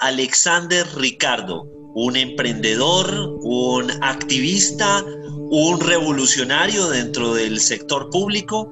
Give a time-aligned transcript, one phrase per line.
[0.00, 3.06] Alexander Ricardo, un emprendedor,
[3.42, 5.04] un activista,
[5.50, 8.70] un revolucionario dentro del sector público,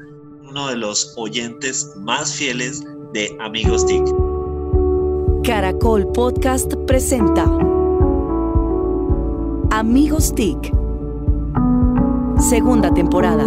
[0.48, 4.04] uno de los oyentes más fieles de Amigos TIC.
[5.42, 7.45] Caracol Podcast presenta
[9.71, 10.72] Amigos TIC,
[12.38, 13.45] segunda temporada.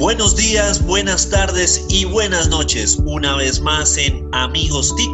[0.00, 2.98] Buenos días, buenas tardes y buenas noches.
[3.04, 5.10] Una vez más en Amigos TIC,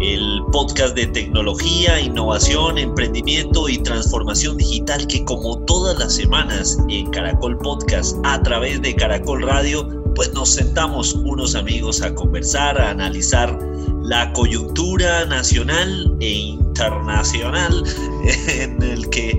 [0.00, 7.10] el podcast de tecnología, innovación, emprendimiento y transformación digital que como todas las semanas en
[7.10, 12.90] Caracol Podcast a través de Caracol Radio, pues nos sentamos unos amigos a conversar, a
[12.90, 13.58] analizar
[14.04, 17.82] la coyuntura nacional e internacional
[18.46, 19.36] en el que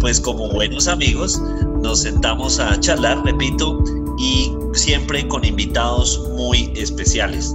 [0.00, 1.38] pues como buenos amigos
[1.82, 7.52] nos sentamos a charlar, repito, y siempre con invitados muy especiales.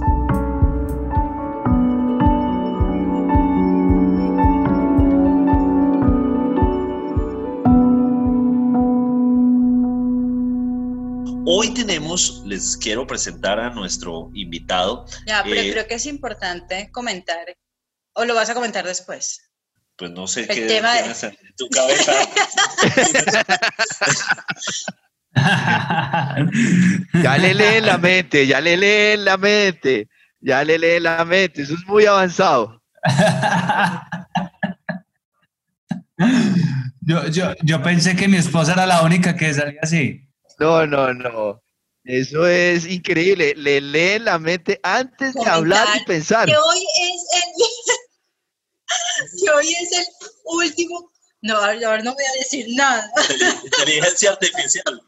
[11.46, 15.06] Hoy tenemos, les quiero presentar a nuestro invitado.
[15.26, 17.56] Ya, pero eh, creo que es importante comentar,
[18.12, 19.50] o lo vas a comentar después.
[19.96, 22.12] Pues no sé qué tienes en tu cabeza.
[27.22, 30.08] ya le leen la mente, ya le leen la mente,
[30.40, 32.82] ya le leen la mente, eso es muy avanzado.
[37.00, 40.28] yo, yo, yo pensé que mi esposa era la única que salía así.
[40.58, 41.60] No, no, no.
[42.04, 43.54] Eso es increíble.
[43.56, 46.46] Le leen la mente antes de hablar y pensar.
[46.46, 47.52] Que hoy es el,
[49.44, 50.06] que hoy es el
[50.44, 51.10] último
[51.42, 53.10] no, ahora no voy a decir nada.
[53.64, 55.02] Inteligencia artificial.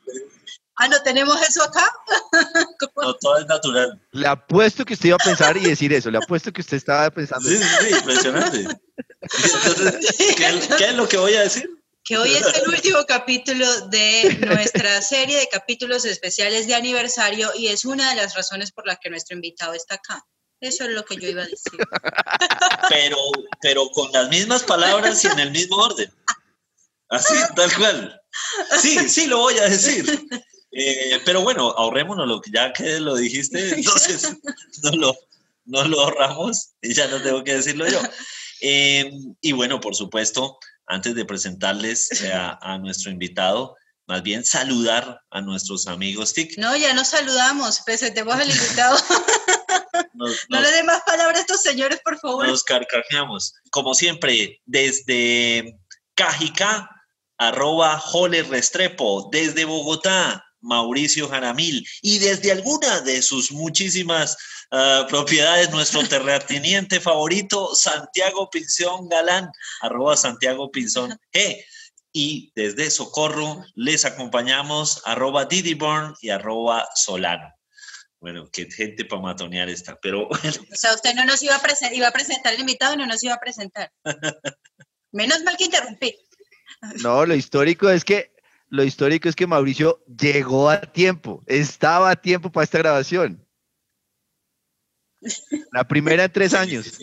[0.76, 1.92] Ah, ¿no tenemos eso acá?
[2.96, 4.00] no, todo es natural.
[4.12, 6.10] Le apuesto que usted iba a pensar y decir eso.
[6.10, 7.46] Le apuesto que usted estaba pensando.
[7.46, 8.58] Sí, sí, sí, impresionante.
[9.20, 10.16] Entonces,
[10.78, 11.68] ¿qué, es lo que voy a decir?
[12.02, 17.66] Que hoy es el último capítulo de nuestra serie de capítulos especiales de aniversario y
[17.66, 20.24] es una de las razones por las que nuestro invitado está acá.
[20.60, 21.72] Eso es lo que yo iba a decir.
[22.88, 23.16] Pero,
[23.62, 26.12] pero con las mismas palabras y en el mismo orden.
[27.08, 28.20] Así, tal cual.
[28.80, 30.26] Sí, sí, lo voy a decir.
[30.72, 34.36] Eh, pero bueno, ahorrémonos lo que ya que lo dijiste, entonces
[34.82, 35.16] no lo,
[35.66, 38.00] no lo ahorramos y ya no tengo que decirlo yo.
[38.60, 45.22] Eh, y bueno, por supuesto, antes de presentarles a, a, nuestro invitado, más bien saludar
[45.30, 46.58] a nuestros amigos TIC.
[46.58, 48.98] No, ya nos saludamos, presentemos al invitado.
[50.48, 52.46] no le dé más palabras a estos señores, por favor.
[52.46, 53.54] Nos carcajeamos.
[53.70, 55.78] Como siempre, desde
[56.14, 56.88] Cajica,
[57.38, 64.36] arroba Jole Restrepo, desde Bogotá, Mauricio Jaramil, y desde alguna de sus muchísimas
[64.70, 69.50] ah, propiedades, nuestro terrateniente favorito, Santiago Pinzón Galán,
[69.80, 71.64] arroba Santiago Pinzón G.
[72.12, 77.48] Y desde Socorro les acompañamos arroba Didiborn y arroba Solano.
[78.20, 80.66] Bueno, qué gente para matonear está, pero bueno.
[80.72, 83.22] O sea, usted no nos iba a, presentar, iba a presentar el invitado, no nos
[83.24, 83.90] iba a presentar.
[85.12, 86.14] Menos mal que interrumpí.
[87.02, 88.32] No, lo histórico es que
[88.68, 93.44] lo histórico es que Mauricio llegó a tiempo, estaba a tiempo para esta grabación.
[95.72, 96.98] La primera en tres años.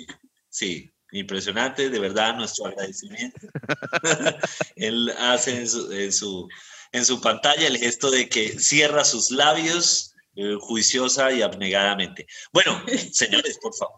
[0.49, 3.47] Sí, impresionante, de verdad, nuestro agradecimiento.
[4.77, 6.47] Él hace en su,
[6.93, 12.27] en su pantalla el gesto de que cierra sus labios eh, juiciosa y abnegadamente.
[12.53, 12.79] Bueno,
[13.11, 13.97] señores, por favor.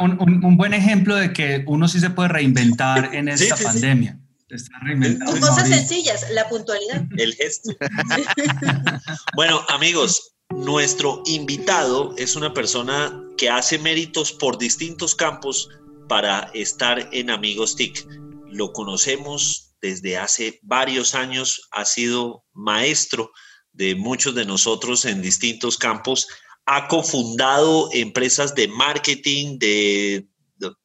[0.00, 4.18] un, buen ejemplo de que uno sí se puede reinventar en esta pandemia.
[4.48, 7.04] Son cosas sencillas, la puntualidad.
[7.18, 7.72] El gesto.
[9.36, 15.68] bueno, amigos, nuestro invitado es una persona que hace méritos por distintos campos
[16.08, 18.06] para estar en Amigos TIC.
[18.46, 23.30] Lo conocemos desde hace varios años, ha sido maestro
[23.72, 26.28] de muchos de nosotros en distintos campos,
[26.66, 30.26] ha cofundado empresas de marketing, de,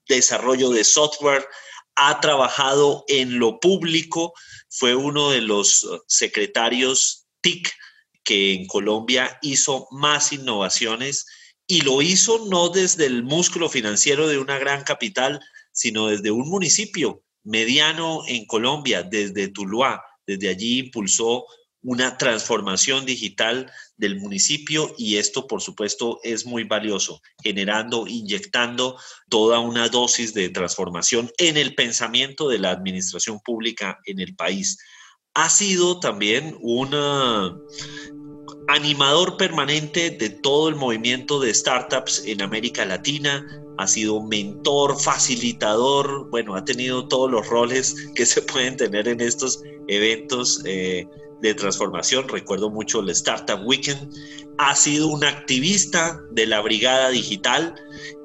[0.07, 1.45] desarrollo de software,
[1.95, 4.33] ha trabajado en lo público,
[4.69, 7.71] fue uno de los secretarios TIC
[8.23, 11.25] que en Colombia hizo más innovaciones
[11.67, 15.39] y lo hizo no desde el músculo financiero de una gran capital,
[15.71, 20.01] sino desde un municipio mediano en Colombia, desde Tuluá.
[20.25, 21.45] Desde allí impulsó
[21.83, 28.97] una transformación digital del municipio y esto por supuesto es muy valioso, generando, inyectando
[29.29, 34.77] toda una dosis de transformación en el pensamiento de la administración pública en el país.
[35.33, 37.55] Ha sido también una
[38.67, 43.45] animador permanente de todo el movimiento de startups en América Latina,
[43.77, 49.19] ha sido mentor, facilitador, bueno, ha tenido todos los roles que se pueden tener en
[49.19, 51.07] estos eventos eh,
[51.43, 52.27] de transformación.
[52.29, 54.09] Recuerdo mucho el Startup Weekend.
[54.57, 57.75] Ha sido un activista de la Brigada Digital.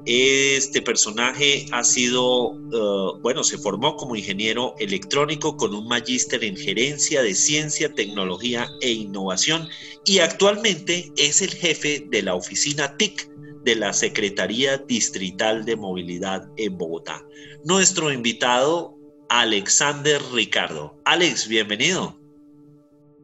[0.05, 6.55] Este personaje ha sido, uh, bueno, se formó como ingeniero electrónico con un magíster en
[6.55, 9.67] gerencia de ciencia, tecnología e innovación
[10.05, 13.29] y actualmente es el jefe de la oficina TIC
[13.65, 17.25] de la Secretaría Distrital de Movilidad en Bogotá.
[17.65, 18.95] Nuestro invitado,
[19.27, 20.95] Alexander Ricardo.
[21.03, 22.18] Alex, bienvenido.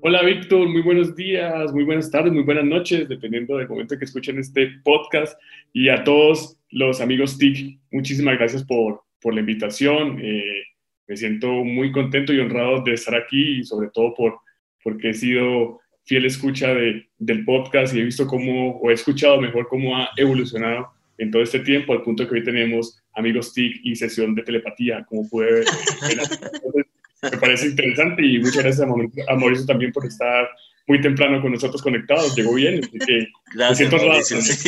[0.07, 4.05] Hola Víctor, muy buenos días, muy buenas tardes, muy buenas noches, dependiendo del momento que
[4.05, 5.35] escuchen este podcast.
[5.73, 10.19] Y a todos los amigos TIC, muchísimas gracias por, por la invitación.
[10.21, 10.61] Eh,
[11.07, 14.37] me siento muy contento y honrado de estar aquí y sobre todo por,
[14.83, 19.41] porque he sido fiel escucha de, del podcast y he visto cómo, o he escuchado
[19.41, 20.87] mejor cómo ha evolucionado
[21.17, 25.03] en todo este tiempo, al punto que hoy tenemos amigos TIC y sesión de telepatía,
[25.09, 25.65] como puede ver.
[27.31, 30.47] me parece interesante y muchas gracias a Mauricio también por estar
[30.87, 32.35] muy temprano con nosotros conectados.
[32.35, 34.63] Llegó bien, así que gracias,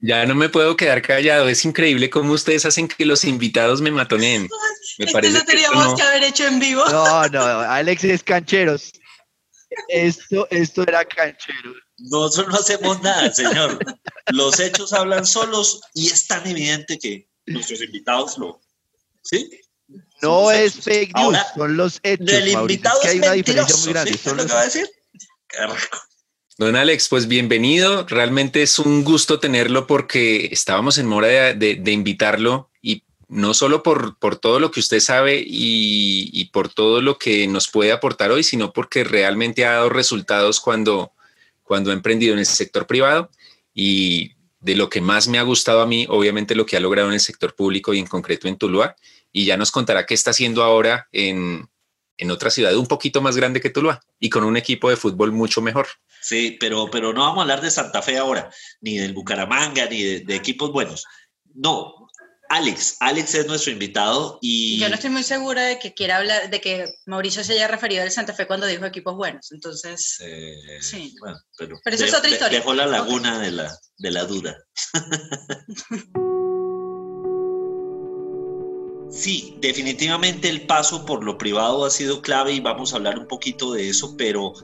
[0.00, 1.48] Ya no me puedo quedar callado.
[1.48, 4.48] Es increíble cómo ustedes hacen que los invitados me matoneen.
[4.98, 6.84] Me parece lo teníamos que, haber hecho en vivo.
[6.86, 8.92] No, no, Alex es cancheros.
[9.88, 11.74] Esto, esto era canchero.
[11.98, 13.78] Nosotros no hacemos nada, señor.
[14.32, 18.60] Los hechos hablan solos y es tan evidente que nuestros invitados lo.
[19.22, 19.48] ¿Sí?
[20.22, 22.26] No es fake news, son los hechos.
[22.26, 24.14] Del invitado es que hay una diferencia muy grande.
[24.14, 24.30] ¿sí?
[24.30, 24.88] lo que va a decir?
[26.56, 28.06] Don Alex, pues bienvenido.
[28.06, 33.54] Realmente es un gusto tenerlo porque estábamos en mora de, de, de invitarlo y no
[33.54, 37.68] solo por, por, todo lo que usted sabe y, y, por todo lo que nos
[37.68, 41.12] puede aportar hoy, sino porque realmente ha dado resultados cuando,
[41.64, 43.30] cuando ha emprendido en el sector privado
[43.74, 47.08] y de lo que más me ha gustado a mí, obviamente lo que ha logrado
[47.08, 48.96] en el sector público y en concreto en Tuluá
[49.34, 51.68] y ya nos contará qué está haciendo ahora en,
[52.16, 55.32] en otra ciudad un poquito más grande que Tuluá y con un equipo de fútbol
[55.32, 55.88] mucho mejor.
[56.22, 58.48] Sí, pero, pero no vamos a hablar de Santa Fe ahora,
[58.80, 61.04] ni del Bucaramanga, ni de, de equipos buenos.
[61.52, 62.08] No,
[62.48, 64.78] Alex, Alex es nuestro invitado y...
[64.78, 68.04] Yo no estoy muy segura de que quiera hablar, de que Mauricio se haya referido
[68.04, 70.18] al Santa Fe cuando dijo equipos buenos, entonces...
[70.20, 71.16] Eh, sí.
[71.18, 72.58] Bueno, pero, pero eso de, es otra historia.
[72.60, 73.50] Dejó la laguna okay.
[73.50, 74.56] de, la, de la duda.
[79.14, 83.28] Sí, definitivamente el paso por lo privado ha sido clave y vamos a hablar un
[83.28, 84.54] poquito de eso, pero,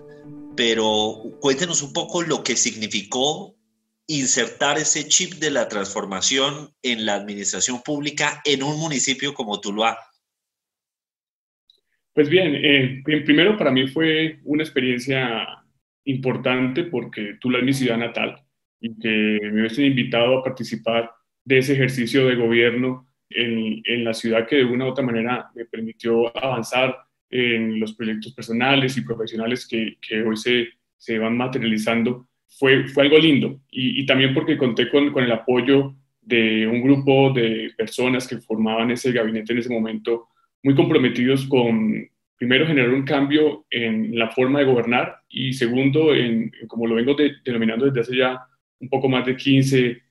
[0.56, 3.54] pero cuéntenos un poco lo que significó
[4.08, 9.96] insertar ese chip de la transformación en la administración pública en un municipio como Tuluá.
[12.12, 15.46] Pues bien, eh, primero para mí fue una experiencia
[16.04, 18.42] importante porque Tuluá es mi ciudad natal
[18.80, 21.12] y que me hubiesen invitado a participar
[21.44, 25.64] de ese ejercicio de gobierno en, la ciudad que de una u otra manera me
[25.64, 26.96] permitió avanzar
[27.30, 33.04] en los proyectos personales y profesionales que, que hoy se, se, van materializando, fue, fue
[33.04, 33.60] algo lindo.
[33.70, 38.90] Y, también porque conté con, con, el apoyo de un grupo de personas que formaban
[38.90, 40.28] ese gabinete en ese momento,
[40.62, 46.50] muy comprometidos con, primero, generar un cambio en la forma de gobernar y segundo, en,
[46.66, 48.40] como lo vengo de, denominando desde hace ya
[48.80, 50.09] un poco más de 15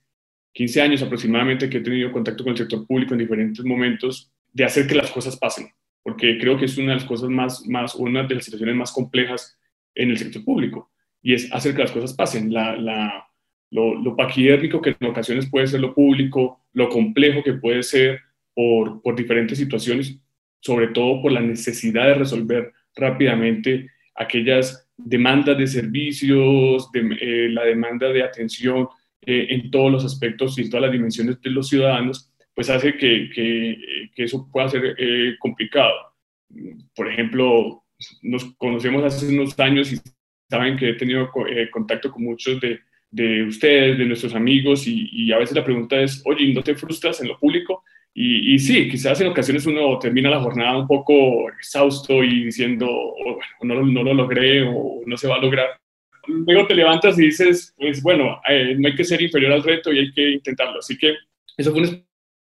[0.52, 4.64] 15 años aproximadamente que he tenido contacto con el sector público en diferentes momentos, de
[4.64, 5.68] hacer que las cosas pasen,
[6.02, 8.92] porque creo que es una de las cosas más, más una de las situaciones más
[8.92, 9.58] complejas
[9.94, 10.90] en el sector público,
[11.22, 12.52] y es hacer que las cosas pasen.
[12.52, 13.26] La, la,
[13.70, 18.20] lo, lo paquidérmico que en ocasiones puede ser lo público, lo complejo que puede ser
[18.54, 20.18] por, por diferentes situaciones,
[20.60, 28.08] sobre todo por la necesidad de resolver rápidamente aquellas demandas de servicios, eh, la demanda
[28.08, 28.88] de atención,
[29.30, 32.96] eh, en todos los aspectos y en todas las dimensiones de los ciudadanos, pues hace
[32.96, 35.94] que, que, que eso pueda ser eh, complicado.
[36.94, 37.84] Por ejemplo,
[38.22, 39.98] nos conocemos hace unos años y
[40.48, 45.08] saben que he tenido eh, contacto con muchos de, de, ustedes, de nuestros amigos, y,
[45.12, 47.84] y, a veces la pregunta es, oye, ¿no te frustras en lo público?
[48.12, 52.88] Y, y, sí, quizás en ocasiones uno termina la jornada un poco exhausto y diciendo,
[52.90, 55.68] oh, bueno, no, no lo logré o no se va a lograr,
[56.46, 59.92] luego te levantas y dices, pues bueno, eh, no hay que ser inferior al reto
[59.92, 60.78] y hay que intentarlo.
[60.78, 61.14] Así que
[61.56, 62.02] eso fue una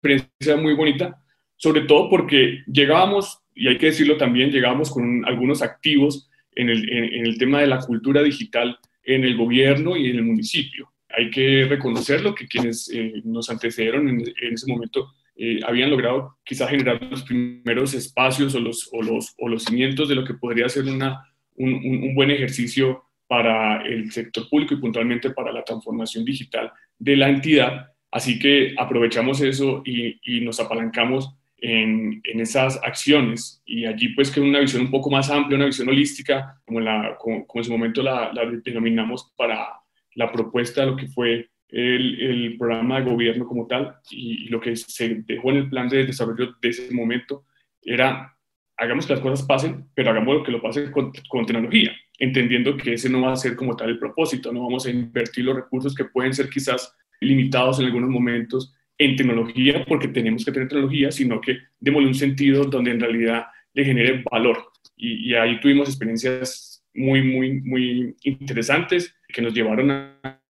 [0.02, 1.22] experiencia muy bonita,
[1.56, 6.88] sobre todo porque llegábamos, y hay que decirlo también, llegábamos con algunos activos en el,
[6.90, 10.92] en, en el tema de la cultura digital en el gobierno y en el municipio.
[11.16, 16.38] Hay que reconocerlo, que quienes eh, nos antecedieron en, en ese momento eh, habían logrado
[16.44, 20.34] quizás generar los primeros espacios o los, o los, o los cimientos de lo que
[20.34, 21.22] podría ser una,
[21.56, 23.04] un, un, un buen ejercicio
[23.34, 27.90] para el sector público y puntualmente para la transformación digital de la entidad.
[28.12, 34.30] Así que aprovechamos eso y, y nos apalancamos en, en, esas acciones y allí pues
[34.30, 37.64] que una visión un poco más amplia, una visión holística, como, la, como, como en
[37.64, 39.80] su momento la, la, denominamos para
[40.14, 44.48] la propuesta de lo que fue el, el programa de gobierno como tal y, y,
[44.48, 47.46] lo que se dejó en el plan de desarrollo de ese momento
[47.82, 48.33] era
[48.76, 52.94] hagamos que las cosas pasen, pero hagamos lo que lo pase con, tecnología, entendiendo que
[52.94, 55.94] ese no va a ser como tal el propósito, no vamos a invertir los recursos
[55.94, 61.10] que pueden ser quizás limitados en algunos momentos en tecnología porque tenemos que tener tecnología,
[61.10, 64.70] sino que démosle un sentido donde en realidad le genere valor.
[64.96, 70.40] Y, ahí tuvimos experiencias muy, muy, muy interesantes que nos llevaron a,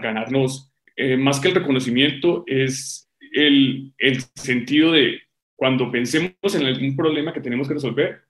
[0.00, 3.92] ganarnos, eh, más que el reconocimiento, es el
[4.36, 5.20] sentido de
[5.58, 8.20] cuando pensemos en algún problema que tenemos que resolver,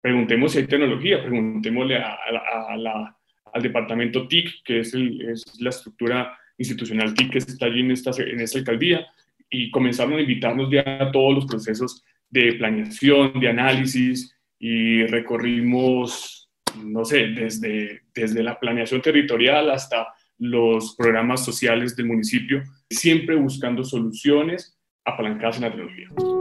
[0.00, 3.16] preguntemos si hay tecnología, preguntémosle a, a, a la,
[3.52, 7.90] al departamento TIC, que es, el, es la estructura institucional TIC que está allí en
[7.90, 9.04] esta, en esta alcaldía
[9.50, 16.48] y comenzaron a invitarnos ya a todos los procesos de planeación, de análisis y recorrimos,
[16.84, 23.82] no sé, desde, desde la planeación territorial hasta los programas sociales del municipio, siempre buscando
[23.82, 26.37] soluciones apalancadas en la tecnología.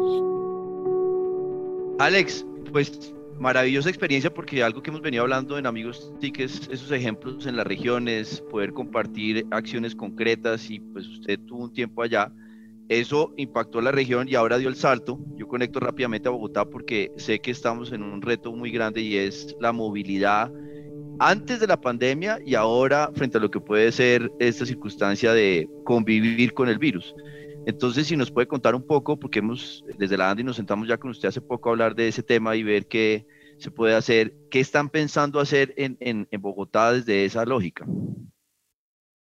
[1.99, 6.91] Alex, pues maravillosa experiencia porque algo que hemos venido hablando en Amigos TIC es esos
[6.91, 12.31] ejemplos en las regiones, poder compartir acciones concretas y pues usted tuvo un tiempo allá.
[12.87, 15.19] Eso impactó a la región y ahora dio el salto.
[15.37, 19.17] Yo conecto rápidamente a Bogotá porque sé que estamos en un reto muy grande y
[19.17, 20.51] es la movilidad
[21.17, 25.67] antes de la pandemia y ahora frente a lo que puede ser esta circunstancia de
[25.83, 27.15] convivir con el virus.
[27.67, 30.97] Entonces, si nos puede contar un poco, porque hemos, desde la Andy nos sentamos ya
[30.97, 34.33] con usted hace poco a hablar de ese tema y ver qué se puede hacer,
[34.49, 37.85] qué están pensando hacer en, en, en Bogotá desde esa lógica.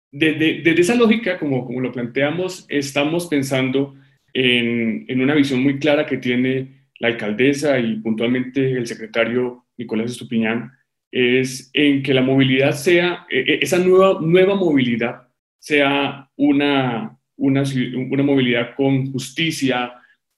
[0.10, 3.96] Desde, desde, esa lógica, como, como lo planteamos, estamos pensando
[4.34, 10.12] en, en una visión muy clara que tiene la alcaldesa y puntualmente el secretario Nicolás
[10.12, 10.72] Estupiñán,
[11.12, 15.28] es en que la movilidad sea, esa nueva, nueva movilidad
[15.60, 17.64] sea una, una,
[18.10, 19.94] una movilidad con justicia,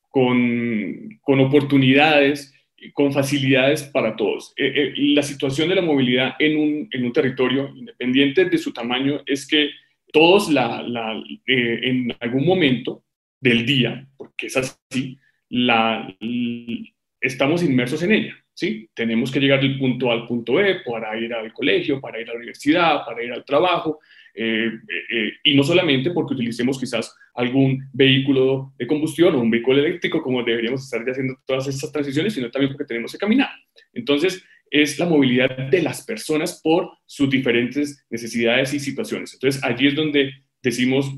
[0.10, 2.54] con, con, oportunidades,
[2.94, 4.54] con facilidades para todos.
[4.56, 8.72] Eh, eh, la situación de la movilidad en un, en un, territorio, independiente de su
[8.72, 9.70] tamaño, es que
[10.12, 11.14] todos la, la,
[11.48, 13.04] eh, en algún momento
[13.40, 15.18] del día, porque es así,
[15.50, 16.16] la,
[17.20, 18.36] estamos inmersos en ella.
[18.54, 18.90] ¿sí?
[18.94, 22.30] Tenemos que llegar del punto A al punto B para ir al colegio, para ir
[22.30, 24.00] a la universidad, para ir al trabajo,
[24.34, 24.72] eh,
[25.10, 30.22] eh, y no solamente porque utilicemos quizás algún vehículo de combustión o un vehículo eléctrico,
[30.22, 33.50] como deberíamos estar ya haciendo todas estas transiciones, sino también porque tenemos que caminar.
[33.94, 39.34] Entonces, es la movilidad de las personas por sus diferentes necesidades y situaciones.
[39.34, 41.14] Entonces, allí es donde decimos,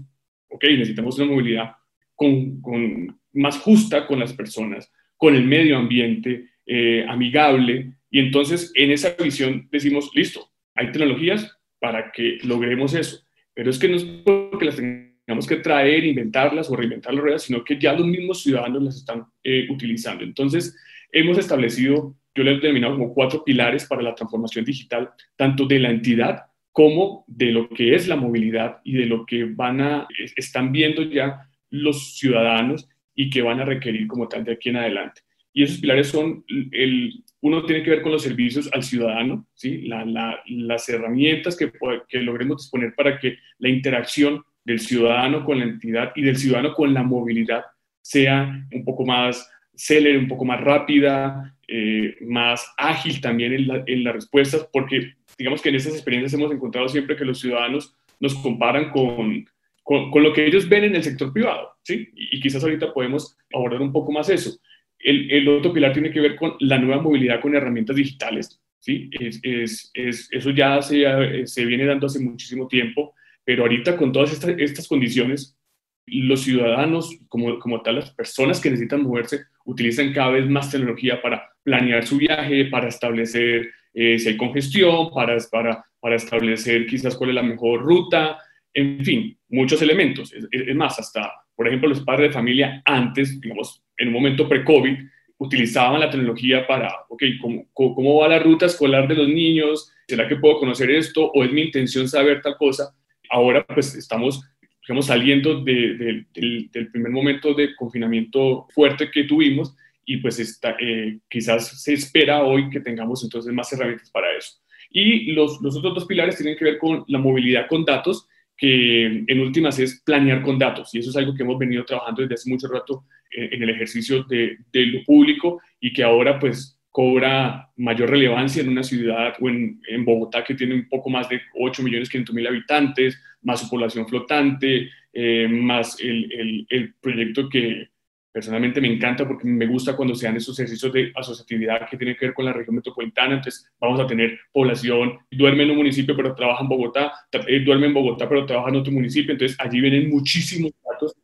[0.50, 1.72] ok, necesitamos una movilidad
[2.16, 8.72] con, con más justa con las personas, con el medio ambiente, eh, amigable, y entonces
[8.76, 13.28] en esa visión decimos, listo, hay tecnologías, para que logremos eso.
[13.54, 17.44] Pero es que no es porque las tengamos que traer, inventarlas o reinventar las ruedas,
[17.44, 20.24] sino que ya los mismos ciudadanos las están eh, utilizando.
[20.24, 20.78] Entonces,
[21.12, 25.80] hemos establecido, yo le he denominado como cuatro pilares para la transformación digital, tanto de
[25.80, 30.08] la entidad como de lo que es la movilidad y de lo que van a,
[30.38, 34.78] están viendo ya los ciudadanos y que van a requerir como tal de aquí en
[34.78, 35.20] adelante.
[35.52, 39.82] Y esos pilares son el, uno tiene que ver con los servicios al ciudadano, ¿sí?
[39.82, 41.70] La, la, las herramientas que,
[42.08, 46.74] que logremos disponer para que la interacción del ciudadano con la entidad y del ciudadano
[46.74, 47.66] con la movilidad
[48.02, 53.84] sea un poco más célere, un poco más rápida, eh, más ágil también en, la,
[53.88, 57.94] en, las respuestas, porque digamos que en estas experiencias hemos encontrado siempre que los ciudadanos
[58.22, 59.46] nos comparan con,
[59.84, 62.08] con, con lo que ellos ven en el sector privado, ¿sí?
[62.16, 64.58] Y, y quizás ahorita podemos abordar un poco más eso.
[65.04, 68.62] El, el, otro pilar tiene que ver con la nueva movilidad con herramientas digitales.
[68.80, 69.10] ¿sí?
[69.12, 74.34] Es, es, es, eso ya se, viene dando hace muchísimo tiempo, pero ahorita con todas
[74.34, 75.58] estas, condiciones,
[76.06, 81.22] los ciudadanos, como, como tal, las personas que necesitan moverse, utilizan cada vez más tecnología
[81.22, 87.16] para planear su viaje, para establecer eh, si hay congestión, para, para, para establecer quizás
[87.16, 88.38] cuál es la mejor ruta,
[88.74, 90.34] en fin, muchos elementos.
[90.34, 94.98] Es más, hasta, por ejemplo, los padres de familia antes, digamos, en un momento pre-COVID,
[95.38, 99.92] utilizaban la tecnología para, ok, ¿cómo, ¿cómo va la ruta escolar de los niños?
[100.08, 101.32] ¿Será que puedo conocer esto?
[101.32, 102.96] ¿O es mi intención saber tal cosa?
[103.30, 104.42] Ahora pues estamos,
[104.82, 110.40] digamos, saliendo de, de, del, del, primer momento de confinamiento fuerte que tuvimos y pues
[110.40, 114.60] está, eh, quizás se espera hoy que tengamos entonces más herramientas para eso.
[114.90, 119.24] Y los, los otros dos pilares tienen que ver con la movilidad con datos, que
[119.28, 120.94] en últimas es planear con datos.
[120.94, 123.70] Y eso es algo que hemos venido trabajando desde hace mucho rato en, en el
[123.72, 129.34] ejercicio de, de, lo público y que ahora pues cobra mayor relevancia en una ciudad
[129.40, 133.20] o en, en Bogotá que tiene un poco más de 8 millones 500 mil habitantes,
[133.42, 137.90] más su población flotante, eh, más el, el, proyecto que
[138.34, 142.16] personalmente me encanta porque me gusta cuando se dan esos ejercicios de asociatividad que tienen
[142.16, 143.36] que ver con la región metropolitana.
[143.36, 147.14] Entonces vamos a tener población, duerme en un municipio pero trabaja en Bogotá,
[147.48, 149.32] eh, duerme en Bogotá pero trabaja en otro municipio.
[149.32, 151.16] Entonces allí vienen muchísimos datos.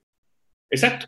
[0.70, 1.08] Exacto,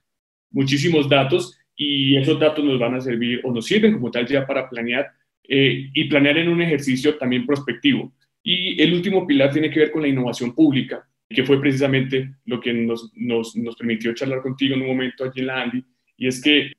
[0.50, 4.46] muchísimos datos y esos datos nos van a servir o nos sirven como tal ya
[4.48, 5.12] para planear
[5.48, 8.12] eh, y planear en un ejercicio también prospectivo.
[8.42, 12.60] Y el último pilar tiene que ver con la innovación pública, que fue precisamente lo
[12.60, 15.84] que nos, nos, nos permitió charlar contigo en un momento allí en la Andy,
[16.18, 16.72] y es que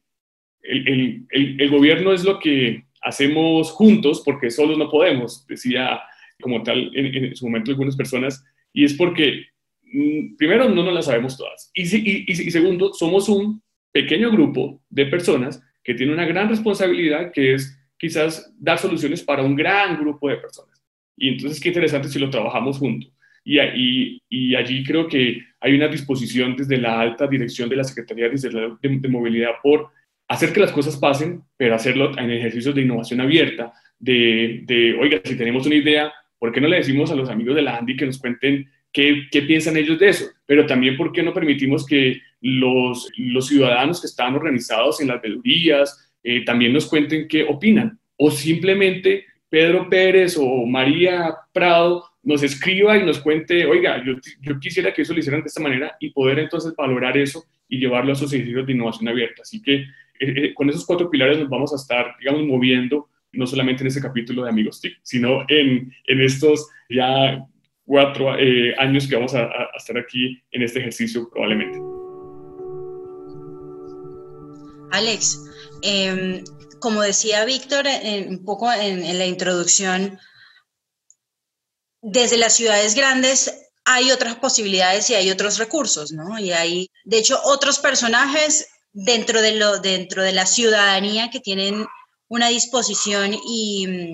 [0.63, 6.01] el, el, el, gobierno es lo que hacemos juntos porque solos no podemos, decía
[6.41, 9.47] como tal en, su momento algunas personas, y es porque
[9.83, 14.31] mm, primero no nos las sabemos todas, y, y, y, y segundo, somos un pequeño
[14.31, 19.55] grupo de personas que tiene una gran responsabilidad que es quizás dar soluciones para un
[19.55, 20.83] gran grupo de personas.
[21.17, 23.13] Y entonces qué interesante si lo trabajamos juntos.
[23.45, 29.09] Y, allí creo que hay una disposición desde la alta dirección de la Secretaría de,
[29.09, 29.89] Movilidad por
[30.29, 35.21] hacer que las cosas pasen, pero hacerlo en ejercicios de innovación abierta, de, de, oiga,
[35.25, 37.97] si tenemos una idea, ¿por qué no le decimos a los amigos de la Andy
[37.97, 40.27] que nos cuenten qué, qué piensan ellos de eso?
[40.47, 43.11] Pero también, ¿por qué no permitimos que los,
[43.47, 47.99] ciudadanos que están organizados en las veedurías eh, también nos cuenten qué opinan?
[48.17, 54.61] O simplemente Pedro Pérez o María Prado nos escriba y nos cuente, oiga, yo, yo,
[54.61, 58.11] quisiera que eso lo hicieran de esta manera y poder entonces valorar eso y llevarlo
[58.11, 59.43] a esos ejercicios de innovación abierta.
[59.43, 59.87] Así que eh,
[60.21, 64.01] eh, con esos cuatro pilares nos vamos a estar, digamos, moviendo, no solamente en ese
[64.01, 67.45] capítulo de Amigos TIC, sino en, en estos ya
[67.85, 71.79] cuatro eh, años que vamos a, estar aquí en este ejercicio probablemente.
[74.93, 75.51] Alex,
[75.83, 76.45] eh,
[76.79, 77.87] como decía Víctor
[78.29, 80.19] un poco en la introducción,
[82.03, 86.39] desde las ciudades grandes hay otras posibilidades y hay otros recursos, ¿no?
[86.39, 91.87] Y hay, de hecho, otros personajes dentro de, lo, dentro de la ciudadanía que tienen
[92.29, 94.13] una disposición y,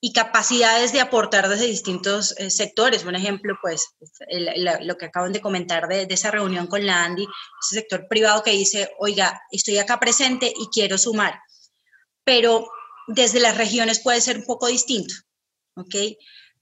[0.00, 3.04] y capacidades de aportar desde distintos eh, sectores.
[3.04, 3.94] Un ejemplo, pues,
[4.28, 7.22] el, el, lo que acaban de comentar de, de, esa reunión con la Andy,
[7.62, 11.38] ese sector privado que dice, oiga, estoy acá presente y quiero sumar.
[12.24, 12.68] Pero
[13.08, 15.14] desde las regiones puede ser un poco distinto,
[15.76, 15.94] ¿ok?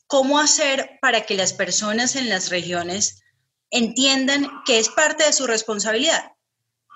[0.07, 3.23] Cómo hacer para que las personas en las regiones
[3.71, 6.33] entiendan que es parte de su responsabilidad,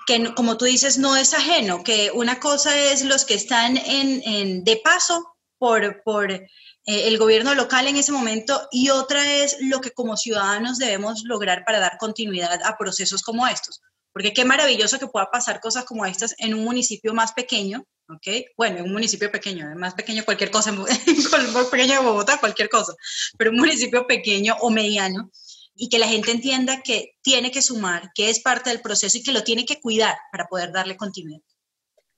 [0.06, 4.64] que como tú dices, no es ajeno, que una cosa es los que están en,
[4.64, 6.46] de paso por, por eh,
[6.86, 11.64] el gobierno local en ese momento y otra es lo que como ciudadanos debemos lograr
[11.64, 13.80] para dar continuidad a procesos como estos.
[14.12, 18.46] Porque qué maravilloso que pueda pasar cosas como estas en un municipio más pequeño, ¿ok?
[18.56, 20.88] Bueno, en un municipio pequeño, más pequeño cualquier cosa, más
[21.70, 22.94] pequeño de Bogotá, cualquier cosa,
[23.38, 25.30] pero un municipio pequeño o mediano,
[25.76, 29.22] y que la gente entienda que tiene que sumar, que es parte del proceso y
[29.22, 31.40] que lo tiene que cuidar para poder darle continuidad.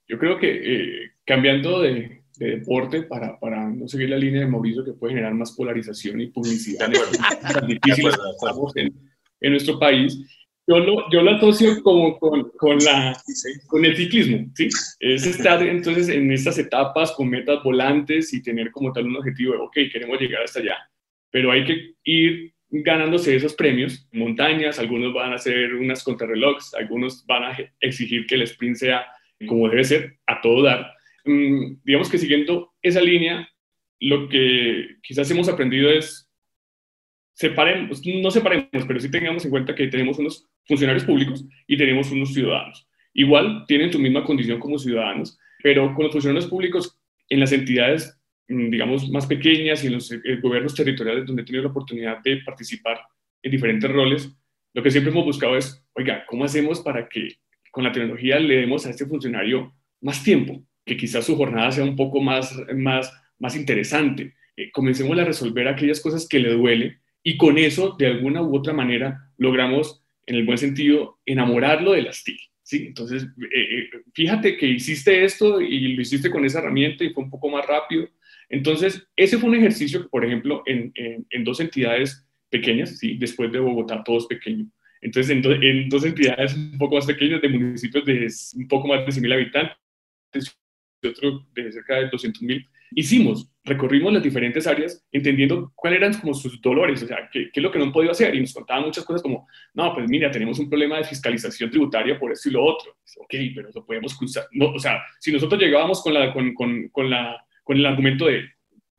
[0.08, 4.48] Yo creo que eh, cambiando de, de deporte para, para, no seguir la línea de
[4.48, 6.90] Mauricio que puede generar más polarización y publicidad
[7.52, 8.16] tan difíciles
[8.74, 10.18] en, en nuestro país,
[10.66, 13.16] yo lo, yo lo asocio como con, con, la,
[13.66, 14.68] con el ciclismo, ¿sí?
[15.00, 19.54] Es estar entonces en estas etapas con metas volantes y tener como tal un objetivo
[19.54, 20.76] de, ok, queremos llegar hasta allá,
[21.30, 27.26] pero hay que ir ganándose esos premios, montañas, algunos van a hacer unas contrarrelojes, algunos
[27.26, 29.06] van a exigir que el sprint sea
[29.46, 30.92] como debe ser, a todo dar.
[31.24, 33.48] Mm, digamos que siguiendo esa línea,
[34.00, 36.28] lo que quizás hemos aprendido es
[37.34, 42.10] separemos, no separemos, pero sí tengamos en cuenta que tenemos unos funcionarios públicos y tenemos
[42.10, 42.88] unos ciudadanos.
[43.14, 48.18] Igual tienen tu misma condición como ciudadanos, pero con los funcionarios públicos en las entidades,
[48.48, 52.18] mm, digamos, más pequeñas y en los eh, gobiernos territoriales donde he tenido la oportunidad
[52.22, 53.00] de participar
[53.42, 54.30] en diferentes roles,
[54.74, 57.36] lo que siempre hemos buscado es, oiga, ¿cómo hacemos para que
[57.70, 61.84] con la tecnología le demos a este funcionario más tiempo, que quizás su jornada sea
[61.84, 64.34] un poco más, más, más interesante?
[64.56, 68.56] Eh, comencemos a resolver aquellas cosas que le duelen y con eso, de alguna u
[68.56, 72.40] otra manera, logramos, en el buen sentido, enamorarlo de las TIC.
[72.62, 72.86] ¿sí?
[72.86, 77.24] Entonces, eh, eh, fíjate que hiciste esto y lo hiciste con esa herramienta y fue
[77.24, 78.08] un poco más rápido.
[78.48, 83.16] Entonces, ese fue un ejercicio por ejemplo, en, en, dos entidades pequeñas, ¿sí?
[83.16, 84.68] después de Bogotá, todos pequeños.
[85.00, 88.88] Entonces, en, do, en, dos entidades un poco más pequeñas, de municipios de un poco
[88.88, 90.56] más de 100.000 habitantes,
[91.02, 96.34] y otro de cerca de 200.000, hicimos, recorrimos las diferentes áreas entendiendo cuáles eran como
[96.34, 98.52] sus dolores, o sea, qué, qué, es lo que no han podido hacer y nos
[98.52, 102.48] contaban muchas cosas como, no, pues mira, tenemos un problema de fiscalización tributaria por esto
[102.48, 102.96] y lo otro.
[103.18, 104.46] Ok, pero lo podemos cruzar.
[104.52, 108.26] No, o sea, si nosotros llegábamos con, la, con, con, con, la, con el argumento
[108.26, 108.44] de,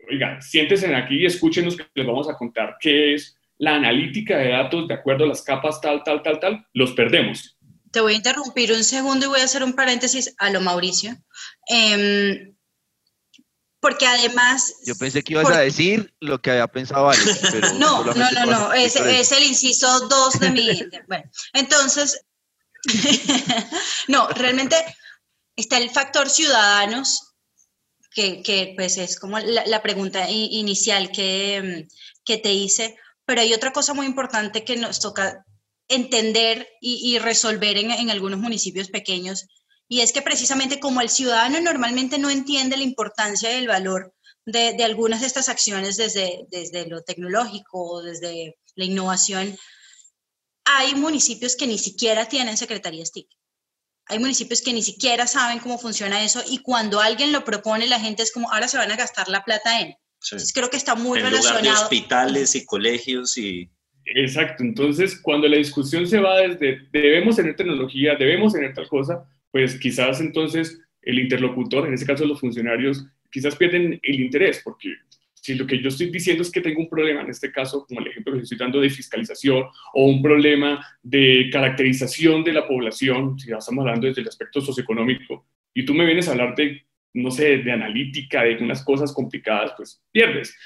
[0.09, 4.49] oiga, siéntense aquí y escúchenos que les vamos a contar qué es la analítica de
[4.49, 7.57] datos de acuerdo a las capas tal, tal, tal, tal, los perdemos.
[7.91, 11.15] Te voy a interrumpir un segundo y voy a hacer un paréntesis a lo Mauricio.
[11.69, 12.52] Eh,
[13.83, 14.75] porque además...
[14.85, 18.45] Yo pensé que ibas a decir lo que había pensado Alex, pero no, no, no,
[18.45, 20.69] no, es, es, el inciso 2 de mi...
[21.09, 22.21] bueno, entonces,
[24.07, 24.77] no, realmente
[25.57, 27.33] está el factor ciudadanos,
[28.09, 31.85] que, que pues es como la, la pregunta inicial que,
[32.23, 35.45] que te hice, pero hay otra cosa muy importante que nos toca
[35.89, 39.45] entender y, y resolver en, en algunos municipios pequeños,
[39.93, 44.11] y es que precisamente como el ciudadano normalmente no entiende la importancia y el valor
[44.43, 49.55] de, de, algunas de estas acciones desde, desde lo tecnológico, desde la innovación,
[50.65, 53.27] hay municipios que ni siquiera tienen secretarías TIC.
[54.07, 57.99] Hay municipios que ni siquiera saben cómo funciona eso y cuando alguien lo propone, la
[57.99, 59.89] gente es como, ahora se van a gastar la plata en.
[60.19, 60.29] Sí.
[60.31, 61.59] Entonces creo que está muy en relacionado.
[61.59, 63.69] Lugar de hospitales y colegios y...
[64.05, 69.23] Exacto, entonces cuando la discusión se va desde debemos tener tecnología, debemos tener tal cosa,
[69.53, 74.95] pues quizás entonces el interlocutor, en este caso los funcionarios, quizás pierden el interés, porque
[75.35, 77.99] si lo que yo estoy diciendo es que tengo un problema, en este caso, como
[77.99, 83.37] el ejemplo que estoy dando de fiscalización, o un problema de caracterización de la población,
[83.37, 86.81] si ya estamos hablando desde el aspecto socioeconómico, y tú me vienes a hablar de,
[87.13, 90.57] no sé, de analítica, de unas cosas complicadas, pues pierdes.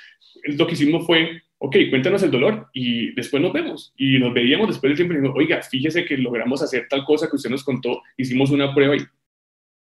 [0.46, 3.94] Lo que hicimos fue, ok, cuéntanos el dolor y después nos vemos.
[3.98, 7.30] Y nos veíamos después del tiempo y dijimos, oiga, fíjese que logramos hacer tal cosa
[7.30, 9.00] que usted nos contó, hicimos una prueba y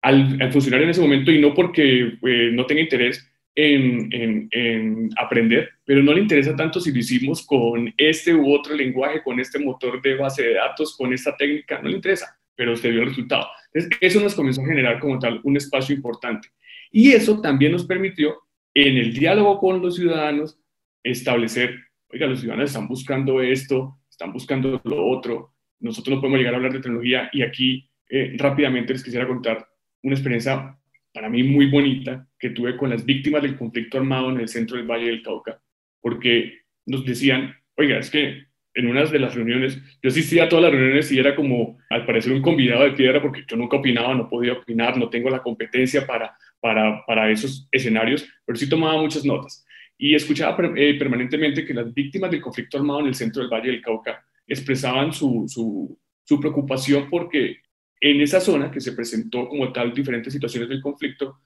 [0.02, 4.48] al, al funcionario en ese momento, y no porque eh, no tenga interés en, en,
[4.50, 9.22] en, aprender, pero no le interesa tanto si lo hicimos con este u otro lenguaje,
[9.22, 12.90] con este motor de base de datos, con esta técnica, no le interesa, pero usted
[12.90, 13.46] vio el resultado.
[13.72, 16.48] Entonces, eso nos comenzó a generar como tal un espacio importante.
[16.90, 18.36] Y eso también nos permitió,
[18.74, 20.58] en el diálogo con los ciudadanos,
[21.04, 26.54] establecer, oiga, los ciudadanos están buscando esto, están buscando lo otro, nosotros no podemos llegar
[26.54, 29.66] a hablar de tecnología y aquí eh, rápidamente les quisiera contar
[30.02, 30.76] una experiencia
[31.12, 34.76] para mí muy bonita que tuve con las víctimas del conflicto armado en el centro
[34.76, 35.60] del Valle del Cauca,
[36.00, 38.44] porque nos decían, oiga, es que
[38.76, 42.04] en unas de las reuniones, yo asistía a todas las reuniones y era como, al
[42.04, 45.42] parecer, un convidado de piedra porque yo nunca opinaba, no podía opinar, no tengo la
[45.42, 49.64] competencia para, para, para esos escenarios, pero sí tomaba muchas notas
[49.98, 53.70] y escuchaba eh, permanentemente que las víctimas del conflicto armado en el centro del Valle
[53.70, 57.58] del Cauca expresaban su, su, su, preocupación porque
[58.00, 61.38] en esa zona que se presentó como tal diferentes situaciones del conflicto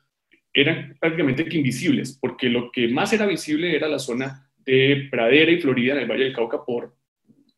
[0.53, 5.53] eran prácticamente que invisibles, porque lo que más era visible era la zona de Pradera
[5.53, 6.97] y Florida en el Valle del Cauca por,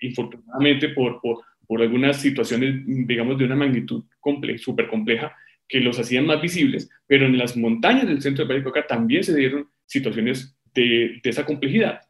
[0.01, 4.05] infortunadamente, por, por, por algunas situaciones, digamos, de una magnitud
[4.59, 5.35] súper compleja
[5.69, 8.87] que los hacían más visibles, pero en las montañas del centro del Valle del Cauca
[8.89, 12.01] también se dieron situaciones de, esa complejidad.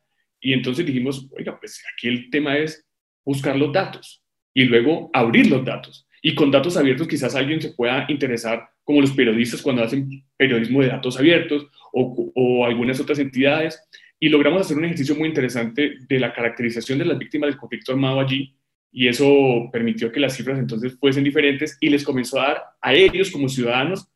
[0.40, 2.86] Y entonces dijimos, oiga, pues aquí el tema es
[3.24, 4.22] buscar los datos
[4.54, 6.06] y luego abrir los datos.
[6.22, 10.82] Y con datos abiertos quizás alguien se pueda interesar, como los periodistas cuando hacen periodismo
[10.82, 13.80] de datos abiertos o, o algunas otras entidades.
[14.18, 17.92] Y logramos hacer un ejercicio muy interesante de la caracterización de las víctimas del conflicto
[17.92, 18.54] armado allí.
[18.92, 22.92] Y eso permitió que las cifras entonces fuesen diferentes y les comenzó a dar a
[22.92, 24.08] ellos como ciudadanos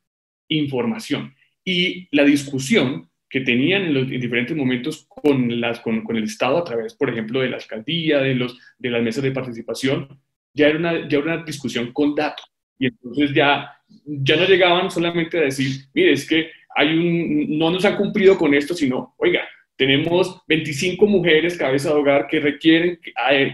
[0.47, 1.33] información.
[1.63, 6.23] Y la discusión que tenían en, los, en diferentes momentos con, las, con, con, el
[6.23, 10.07] Estado a través, por ejemplo, de la alcaldía, de, los, de las mesas de participación,
[10.53, 12.49] ya era, una, ya era una discusión con datos.
[12.79, 17.71] Y entonces ya, ya no llegaban solamente a decir, mire, es que hay un, no
[17.71, 19.41] nos han cumplido con esto, sino, oiga,
[19.75, 23.01] tenemos 25 mujeres cabeza de hogar que requieren,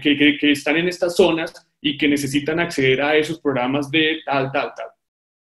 [0.00, 4.52] que, que están en estas zonas y que necesitan acceder a esos programas de tal,
[4.52, 4.86] tal, tal.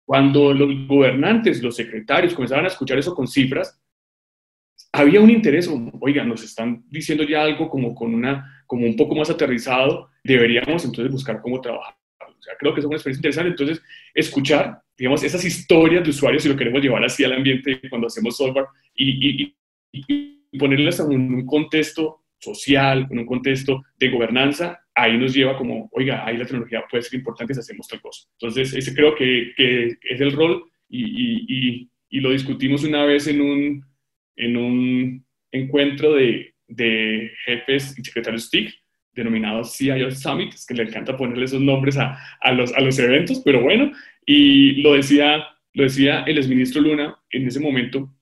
[0.03, 3.79] Cuando los gobernantes, los secretarios comenzaban a escuchar eso con cifras,
[4.97, 9.15] había un interés, oiga, nos están diciendo ya algo como con una, como un poco
[9.15, 11.95] más aterrizado, deberíamos entonces buscar cómo trabajar.
[12.19, 13.49] O sea, creo que es una experiencia interesante.
[13.51, 13.83] Entonces,
[14.13, 18.37] escuchar, digamos, esas historias de usuarios, si lo queremos llevar así al ambiente cuando hacemos
[18.37, 19.55] software, y, y,
[19.91, 25.89] y ponerlas en un contexto social, en un contexto de gobernanza, ahí nos lleva como,
[25.91, 28.27] oiga, ahí la tecnología puede ser importante si hacemos tal cosa.
[28.39, 33.41] Entonces, ese creo que, que es el rol y, y lo discutimos una vez en
[33.41, 33.86] un,
[34.37, 38.73] en un encuentro de, de jefes y secretarios TIC,
[39.13, 42.97] denominado CIO Summit, es que le encanta ponerle esos nombres a, a, los, a los
[42.99, 43.91] eventos, pero bueno,
[44.25, 48.13] y lo decía, lo decía el exministro Luna en ese momento,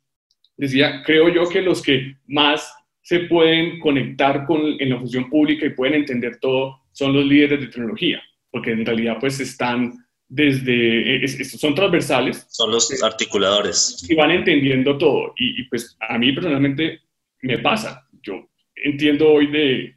[0.55, 5.65] decía, creo yo que los que más se pueden conectar con, en la función pública
[5.65, 10.04] y pueden entender todo son los líderes de tecnología, porque en realidad pues están
[10.35, 12.45] desde, son transversales.
[12.49, 14.05] Son los articuladores.
[14.07, 15.33] Y van entendiendo todo.
[15.37, 17.01] Y, pues a mí personalmente
[17.41, 18.05] me pasa.
[18.21, 19.95] Yo entiendo hoy de,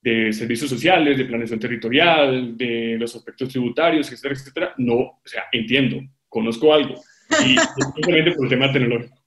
[0.00, 4.74] de, servicios sociales, de planeación territorial, de los aspectos tributarios, etcétera, etcétera.
[4.78, 7.02] No, o sea, entiendo, conozco algo.
[7.44, 7.56] Y
[7.94, 9.20] simplemente por el tema tecnológico.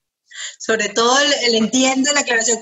[0.59, 2.57] Sobre todo el, entiendo la aclaración.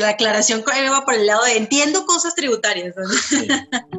[0.00, 2.94] La aclaración va por el lado de entiendo cosas tributarias.
[2.96, 3.04] No,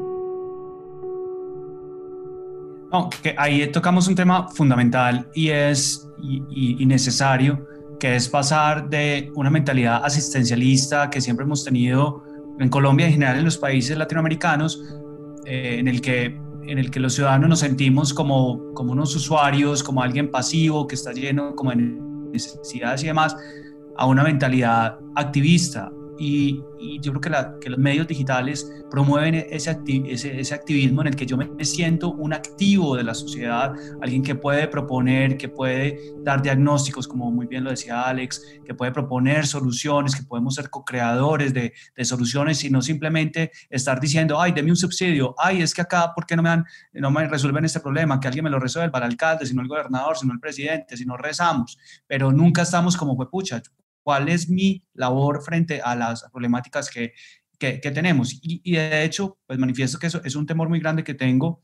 [3.22, 7.68] que ahí tocamos un tema fundamental y es y, necesario,
[8.00, 12.24] que es pasar de una mentalidad asistencialista que siempre hemos tenido
[12.60, 14.82] en Colombia y en general en los países latinoamericanos,
[15.46, 16.26] eh, en, el que,
[16.68, 20.96] en el que los ciudadanos nos sentimos como, como unos usuarios, como alguien pasivo que
[20.96, 21.78] está lleno como de
[22.32, 23.36] necesidades y demás,
[23.98, 26.62] a una mentalidad activista, y,
[27.02, 29.78] yo creo que, que, los medios digitales promueven ese,
[30.08, 34.22] ese, ese, activismo en el que yo me siento un activo de la sociedad, alguien
[34.22, 38.92] que puede proponer, que puede dar diagnósticos, como muy bien lo decía Alex, que puede
[38.92, 44.52] proponer soluciones, que podemos ser co-creadores de, de, soluciones y no simplemente estar diciendo, ay,
[44.52, 47.66] deme un subsidio, ay, es que acá, ¿por qué no me, dan, no me resuelven
[47.66, 48.20] este problema?
[48.20, 51.16] Que alguien me lo resuelva, el alcalde, sino el gobernador, sino el presidente, si no
[51.16, 51.78] rezamos,
[52.08, 53.62] pero nunca estamos como, pues, pucha,
[54.10, 57.14] cuál es mi labor frente a las problemáticas que,
[57.60, 58.34] que, tenemos.
[58.42, 61.62] Y, y, de hecho, pues manifiesto que eso es un temor muy grande que tengo,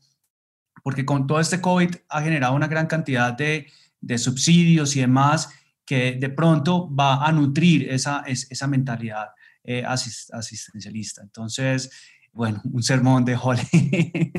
[0.84, 3.66] porque con todo este COVID ha generado una gran cantidad de,
[4.00, 5.48] de subsidios y demás
[5.84, 9.30] que de pronto va a nutrir esa, esa mentalidad
[9.64, 11.22] eh, asistencialista.
[11.22, 11.90] Entonces,
[12.30, 13.66] bueno, un sermón de Holly.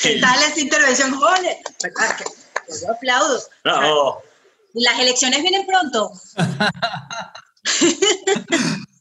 [0.00, 1.48] ¿Qué tal esta intervención, Holly?
[2.80, 4.22] Yo aplaudo.
[4.74, 6.12] Las elecciones vienen pronto.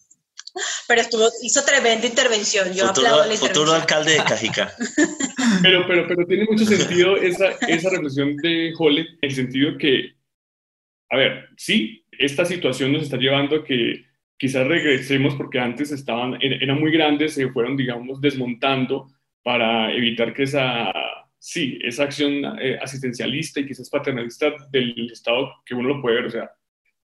[0.87, 2.73] pero estuvo, hizo tremenda intervención.
[2.73, 4.71] Yo futuro, aplaudo la Futuro alcalde de Cajica.
[5.61, 10.15] pero, pero, pero tiene mucho sentido esa, esa reflexión de Jole, en el sentido que,
[11.09, 14.05] a ver, sí, esta situación nos está llevando a que
[14.37, 19.07] quizás regresemos porque antes estaban, eran muy grandes, se fueron, digamos, desmontando
[19.43, 20.91] para evitar que esa
[21.41, 26.25] sí, esa acción eh, asistencialista y quizás paternalista del Estado que uno lo puede ver.
[26.25, 26.51] O sea,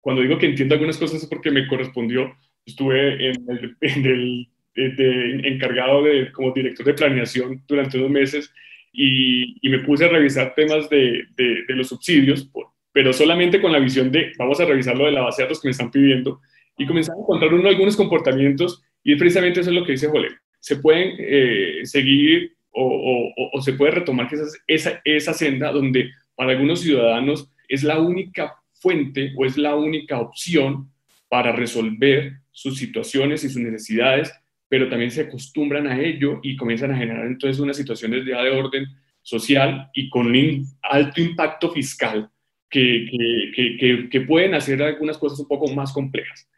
[0.01, 2.35] cuando digo que entiendo algunas cosas es porque me correspondió.
[2.65, 4.47] Estuve en el,
[5.45, 8.53] encargado de, como director de planeación durante unos meses
[8.91, 11.25] y, me puse a revisar temas de,
[11.69, 12.49] los subsidios,
[12.91, 15.61] pero solamente con la visión de vamos a revisar lo de la base de datos
[15.61, 16.41] que me están pidiendo
[16.77, 20.29] y comencé a encontrar uno, algunos comportamientos y precisamente eso es lo que dice Jole.
[20.59, 26.81] Se pueden eh, seguir o, se puede retomar esa, esa, esa senda donde para algunos
[26.81, 30.89] ciudadanos es la única fuente o es la única opción
[31.29, 34.31] para resolver sus situaciones y sus necesidades,
[34.69, 38.85] pero también se acostumbran a ello y comienzan a generar entonces unas situaciones de orden
[39.21, 40.33] social y con
[40.83, 42.29] alto impacto fiscal
[42.69, 43.07] que,
[44.11, 46.49] que, pueden hacer algunas cosas un poco más complejas.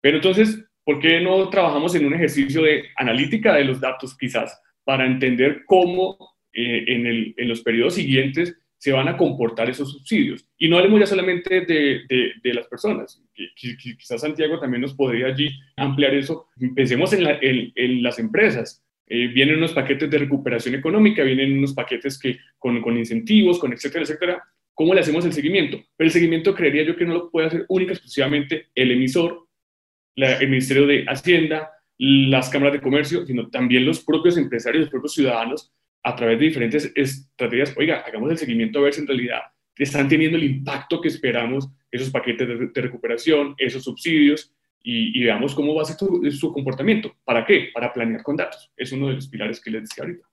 [0.00, 4.60] Pero entonces, ¿por qué no trabajamos en un ejercicio de analítica de los datos quizás?
[4.88, 6.16] Para entender cómo
[6.50, 10.48] eh, en, los periodos siguientes se van a comportar esos subsidios.
[10.56, 13.22] Y no hablemos ya solamente de, las personas,
[13.54, 16.46] quizás Santiago también nos podría allí ampliar eso.
[16.74, 18.82] Pensemos en, las empresas.
[19.06, 23.74] Eh, vienen unos paquetes de recuperación económica, vienen unos paquetes que, con, con incentivos, con
[23.74, 24.42] etcétera, etcétera.
[24.72, 25.84] ¿Cómo le hacemos el seguimiento?
[25.98, 29.48] Pero el seguimiento creería yo que no lo puede hacer única exclusivamente el emisor,
[30.16, 35.14] el Ministerio de Hacienda, las cámaras de comercio, sino también los propios empresarios, los propios
[35.14, 35.72] ciudadanos,
[36.04, 39.40] a través de diferentes estrategias, oiga, hagamos el seguimiento a ver si en realidad
[39.76, 45.74] están teniendo el impacto que esperamos esos paquetes de, recuperación, esos subsidios, y, veamos cómo
[45.74, 47.14] va a ser su, su, comportamiento.
[47.24, 47.70] ¿Para qué?
[47.74, 48.70] Para planear con datos.
[48.76, 50.27] Es uno de los pilares que les decía ahorita.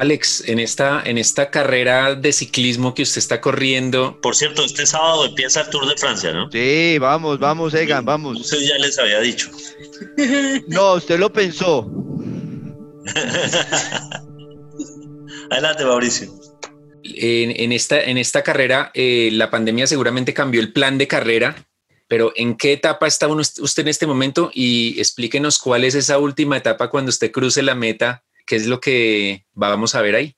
[0.00, 4.18] Alex, en esta, en esta carrera de ciclismo que usted está corriendo.
[4.22, 6.50] Por cierto, este sábado empieza el Tour de Francia, ¿no?
[6.50, 8.40] Sí, vamos, vamos, Egan, vamos.
[8.40, 9.50] Usted ya les había dicho.
[10.68, 11.86] No, usted lo pensó.
[15.50, 16.32] Adelante, Mauricio.
[17.04, 21.66] En, esta, en esta carrera, eh, la pandemia seguramente cambió el plan de carrera,
[22.08, 24.50] pero ¿en qué etapa está usted en este momento?
[24.54, 28.80] Y explíquenos cuál es esa última etapa cuando usted cruce la meta ¿qué es lo
[28.80, 30.34] que vamos a ver ahí?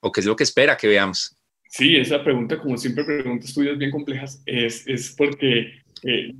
[0.00, 1.36] ¿O qué es lo que espera que veamos?
[1.70, 5.80] Sí, esa pregunta, como siempre preguntas tuyas bien complejas, es, es porque...
[6.02, 6.32] Eh,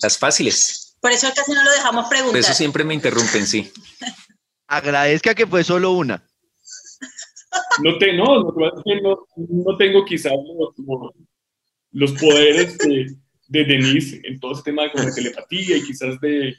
[0.00, 0.96] Las fáciles.
[0.98, 2.32] Por eso casi no lo dejamos preguntar.
[2.32, 3.70] Por eso siempre me interrumpen, sí.
[4.66, 6.26] Agradezca que fue solo una.
[7.82, 8.50] no, te, no,
[9.36, 10.32] no, tengo quizás
[11.92, 13.14] los, poderes de,
[13.48, 16.56] de, Denise en todo ese tema de, telepatía y quizás de,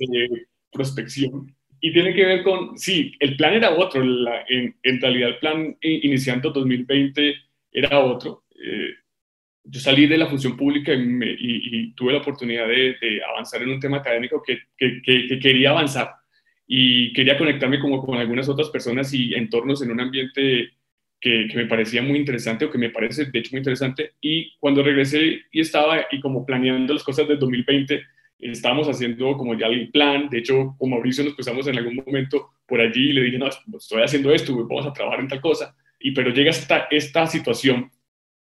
[0.00, 1.54] de, prospección.
[1.80, 5.76] Y tiene que ver con, sí, el plan era otro, en, en, realidad el plan
[5.80, 7.36] iniciando 2020
[7.72, 8.44] era otro.
[8.54, 8.94] Eh,
[9.70, 13.98] yo salí de la función pública y, tuve la oportunidad de, avanzar en un tema
[13.98, 16.10] académico que, que, quería avanzar
[16.66, 20.70] y quería conectarme como con algunas otras personas y entornos en un ambiente
[21.20, 24.14] que, me parecía muy interesante o que me parece de hecho muy interesante.
[24.20, 28.02] Y cuando regresé y estaba y como planeando las cosas del 2020,
[28.38, 30.28] estábamos haciendo como ya el plan.
[30.28, 33.48] De hecho, con Mauricio nos cruzamos en algún momento por allí y le dije, no,
[33.48, 35.74] estoy haciendo esto, vamos a trabajar en tal cosa.
[35.98, 37.90] Y pero llega esta, esta situación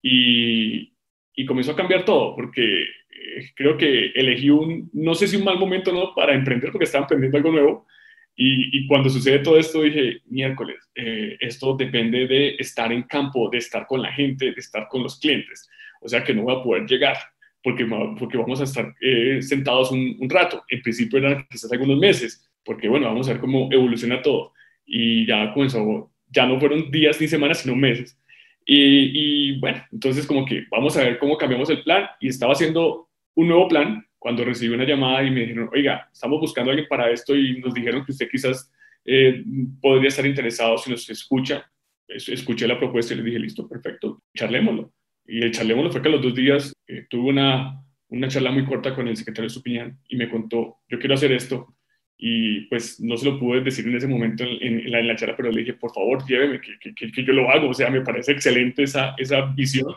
[0.00, 0.92] y,
[1.34, 5.44] y comenzó a cambiar todo, porque eh, creo que elegí un, no sé si un
[5.44, 7.86] mal momento no para emprender, porque estaba emprendiendo algo nuevo,
[8.34, 13.50] y, y cuando sucede todo esto dije, miércoles, eh, esto depende de estar en campo,
[13.50, 15.68] de estar con la gente, de estar con los clientes,
[16.00, 17.16] o sea que no voy a poder llegar.
[17.62, 17.86] Porque,
[18.18, 20.64] porque vamos a estar eh, sentados un, un rato.
[20.68, 24.52] En principio eran quizás algunos meses, porque bueno, vamos a ver cómo evoluciona todo.
[24.84, 28.18] Y ya comenzó, ya no fueron días ni semanas, sino meses
[28.66, 33.08] y, bueno, entonces como que vamos a ver cómo cambiamos el plan y estaba haciendo
[33.34, 36.88] un nuevo plan cuando recibí una llamada y me dijeron, oiga, estamos buscando a alguien
[36.88, 38.70] para esto y nos dijeron que usted quizás
[39.04, 39.42] eh,
[39.80, 41.68] podría estar interesado si nos escucha.
[42.06, 44.92] Escuché la propuesta y le dije, listo, perfecto, charlémoslo.
[45.32, 48.66] Y el charlémoslo fue que a los dos días eh, tuve una, una charla muy
[48.66, 51.74] corta con el secretario Supiñán y me contó, yo quiero hacer esto,
[52.18, 55.34] y pues no se lo pude decir en ese momento en, la, en la, charla,
[55.34, 58.02] pero le dije, por favor, lléveme, que, que, que, yo lo hago, o sea, me
[58.02, 59.94] parece excelente esa, esa visión.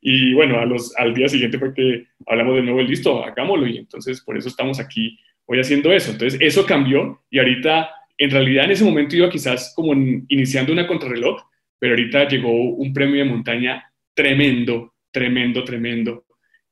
[0.00, 3.76] Y bueno, a los, al día siguiente fue que hablamos de nuevo, listo, hagámoslo, y
[3.76, 6.12] entonces por eso estamos aquí hoy haciendo eso.
[6.12, 10.86] Entonces, eso cambió y ahorita, en realidad en ese momento iba quizás como iniciando una
[10.86, 11.42] contrarreloj,
[11.78, 13.84] pero ahorita llegó un premio de montaña
[14.18, 16.26] tremendo, tremendo, tremendo,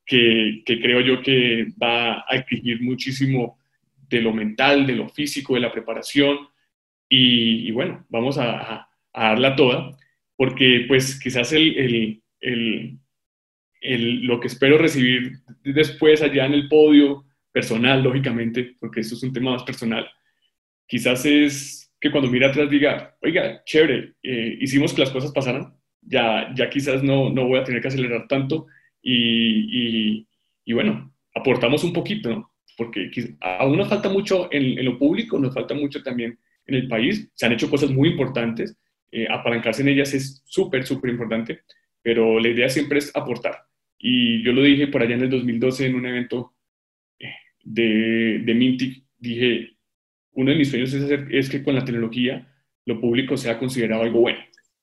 [0.04, 3.60] que, creo yo que va a exigir muchísimo
[4.08, 6.38] de lo mental, de lo físico, de la preparación.
[7.08, 9.96] Y, bueno, vamos a, darla toda,
[10.34, 12.20] porque pues quizás el,
[13.80, 19.32] lo que espero recibir después allá en el podio, personal, lógicamente, porque esto es un
[19.32, 20.10] tema más personal,
[20.86, 25.75] quizás es que cuando mira atrás diga, oiga, chévere, eh, hicimos que las cosas pasaran,
[26.06, 28.66] ya, ya quizás no, no voy a tener que acelerar tanto
[29.02, 30.28] y, y,
[30.64, 32.50] y bueno, aportamos un poquito, ¿no?
[32.76, 37.28] porque aún nos falta mucho en, lo público, nos falta mucho también en el país.
[37.34, 38.76] Se han hecho cosas muy importantes,
[39.10, 41.62] eh, apalancarse en ellas es súper, súper importante,
[42.02, 43.62] pero la idea siempre es aportar.
[43.98, 46.52] Y yo lo dije por allá en el 2012 en un evento
[47.18, 49.70] eh, de, de Mintic, dije,
[50.32, 52.46] uno de mis sueños es, hacer, es que con la tecnología
[52.84, 54.40] lo público sea considerado algo bueno.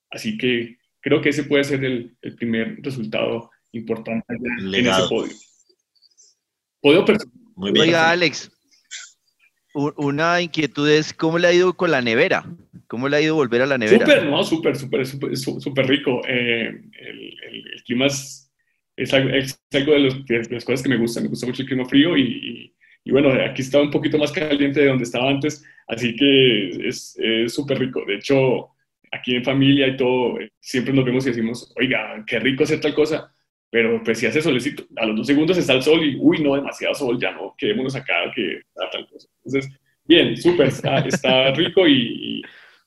[0.09, 5.33] Así que creo que ese puede ser el, el primer resultado importante en ese podio.
[6.81, 8.51] Podio personal Oiga, Alex,
[9.73, 12.43] una inquietud es, ¿cómo le ha ido con la nevera?
[12.87, 14.05] ¿Cómo le ha ido volver a la nevera?
[14.05, 16.21] Súper, no, súper, súper, súper rico.
[16.27, 16.67] Eh,
[16.99, 18.51] el, clima es,
[18.95, 21.23] es, algo, de, las cosas que me gustan.
[21.23, 24.79] Me gusta mucho el clima frío y, y, bueno, aquí está un poquito más caliente
[24.79, 27.15] de donde estaba antes, así que es
[27.47, 28.03] súper rico.
[28.07, 28.72] De hecho,
[29.13, 32.93] aquí en familia y todo, siempre nos vemos y decimos, oiga, qué rico hacer tal
[32.93, 33.33] cosa
[33.73, 36.53] pero pues si hace solecito, a los dos segundos está el sol y, uy, no,
[36.53, 39.27] demasiado sol, ya no, quedémonos acá, que tal cosa.
[39.43, 39.73] Entonces,
[40.05, 42.43] bien, súper, está, rico y,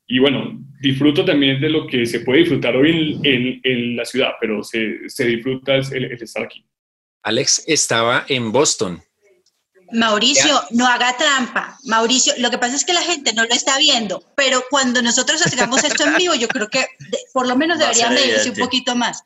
[0.07, 4.35] y, bueno, disfruto también de lo que se puede disfrutar hoy en, en, la ciudad,
[4.41, 6.65] pero se, se disfruta el, estar aquí.
[7.25, 9.01] Alex estaba en Boston.
[9.93, 11.79] Mauricio, no haga trampa.
[11.85, 15.45] Mauricio, lo que pasa es que la gente no lo está viendo, pero cuando nosotros
[15.47, 16.87] hagamos esto en vivo, yo creo que
[17.33, 19.23] por lo menos deberían medirse un poquito más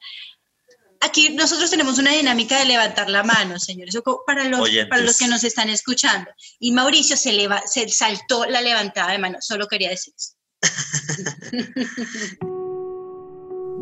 [1.01, 5.29] aquí nosotros tenemos una dinámica de levantar la mano, señores, para los, para los que
[5.29, 6.31] nos están escuchando.
[6.59, 10.35] Y Mauricio se, se saltó la levantada de mano, solo quería decir eso.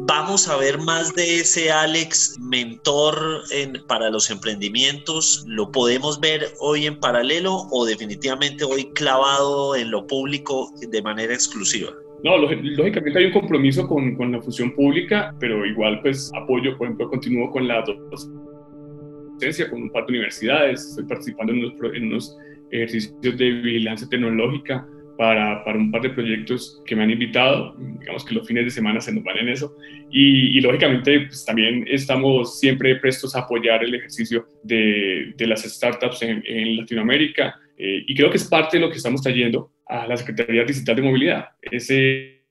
[0.08, 3.42] Vamos a ver más de ese Alex mentor
[3.86, 5.44] para los emprendimientos.
[5.46, 11.34] ¿Lo podemos ver hoy en paralelo o definitivamente hoy clavado en lo público de manera
[11.34, 11.90] exclusiva?
[12.24, 16.86] No, lógicamente hay un compromiso con, con, la función pública, pero igual pues apoyo, por
[16.86, 17.84] ejemplo, continúo con la
[19.34, 22.38] docencia, con un par de universidades, estoy participando en unos, en unos
[22.70, 24.88] ejercicios de vigilancia tecnológica
[25.18, 28.70] para, para, un par de proyectos que me han invitado, digamos que los fines de
[28.70, 29.76] semana se nos van en eso,
[30.10, 35.62] y, y lógicamente pues, también estamos siempre prestos a apoyar el ejercicio de, de las
[35.62, 39.72] startups en, en Latinoamérica, eh, y creo que es parte de lo que estamos trayendo
[39.86, 42.44] a la Secretaría Digital de Movilidad, ese,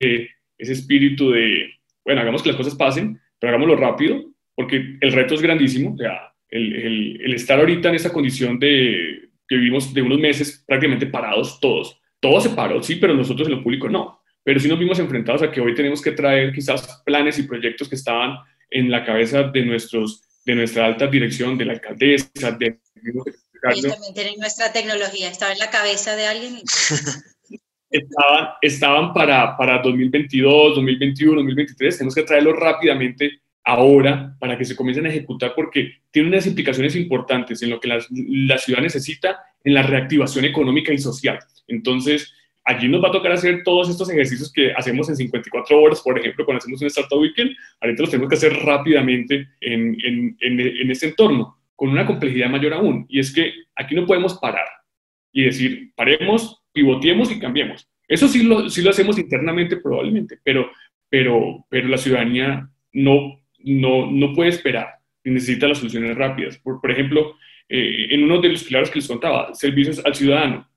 [0.00, 5.12] eh, ese espíritu de, bueno, hagamos que las cosas pasen, pero hagámoslo rápido, porque el
[5.12, 5.94] reto es grandísimo.
[5.94, 10.64] O sea, el, el, estar ahorita en esa condición de que vivimos de unos meses
[10.66, 12.00] prácticamente parados todos.
[12.24, 14.22] Todos se paró, sí, pero nosotros en lo público no.
[14.42, 17.86] Pero sí nos vimos enfrentados a que hoy tenemos que traer quizás planes y proyectos
[17.86, 18.38] que estaban
[18.70, 22.80] en la cabeza de, nuestros, de nuestra alta dirección, de la alcaldesa, de...
[23.04, 26.54] Ellos también tienen nuestra tecnología, estaba en la cabeza de alguien.
[27.90, 34.76] estaban, estaban para, para 2022, 2021, 2023, tenemos que traerlo rápidamente ahora para que se
[34.76, 39.74] comiencen a ejecutar porque tiene unas implicaciones importantes en lo que la, ciudad necesita en
[39.74, 41.38] la reactivación económica y social.
[41.66, 46.02] Entonces, allí nos va a tocar hacer todos estos ejercicios que hacemos en 54 horas,
[46.02, 50.36] por ejemplo, cuando hacemos un Startup Weekend, ahorita los tenemos que hacer rápidamente en, en,
[50.40, 53.06] en, en este entorno, con una complejidad mayor aún.
[53.08, 54.66] Y es que aquí no podemos parar
[55.32, 57.88] y decir, paremos, pivoteemos y cambiemos.
[58.06, 60.70] Eso sí lo, sí lo hacemos internamente probablemente, pero,
[61.08, 66.58] pero, pero la ciudadanía no no, no puede esperar y necesita las soluciones rápidas.
[66.58, 67.36] Por, por ejemplo,
[67.68, 70.68] eh, en uno de los pilares que les contaba, servicios al ciudadano.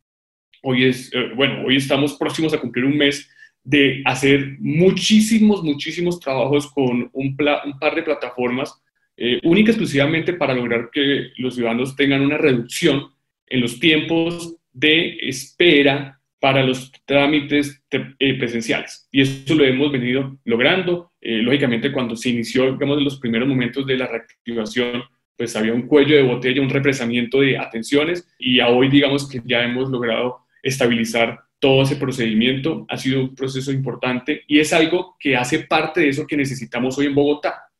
[0.63, 3.29] Hoy es, eh, bueno, hoy estamos próximos a cumplir un mes
[3.63, 8.81] de hacer muchísimos, muchísimos trabajos con un, par de plataformas
[9.17, 13.11] eh, única exclusivamente para lograr que los ciudadanos tengan una reducción
[13.47, 19.07] en los tiempos de espera para los trámites eh, presenciales.
[19.11, 21.11] Y eso lo hemos venido logrando.
[21.29, 25.03] Eh, lógicamente, cuando se inició, digamos, en los primeros momentos de la reactivación,
[25.35, 29.41] pues había un cuello de botella, un represamiento de atenciones y a hoy, digamos, que
[29.43, 32.85] ya hemos logrado estabilizar todo ese procedimiento.
[32.87, 36.97] Ha sido un proceso importante y es algo que hace parte de eso que necesitamos
[36.97, 37.71] hoy en Bogotá.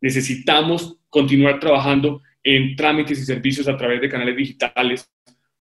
[0.00, 5.08] Necesitamos continuar trabajando en trámites y servicios a través de canales digitales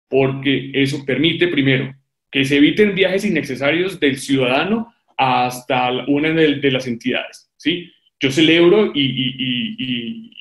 [0.07, 1.93] porque eso permite, primero,
[2.31, 7.51] que se eviten viajes innecesarios del ciudadano hasta una de, las entidades.
[7.57, 7.91] ¿sí?
[8.19, 10.31] Yo celebro y,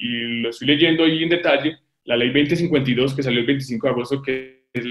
[0.43, 4.22] lo estoy leyendo ahí en detalle, la ley 2052 que salió el 25 de agosto,
[4.22, 4.85] que es